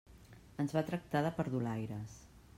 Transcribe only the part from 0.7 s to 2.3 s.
va tractar de perdulaires.